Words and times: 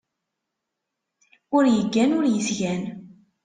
Ur 1.55 1.63
yeggan, 1.67 2.11
ur 2.17 2.25
yesgan. 2.27 2.83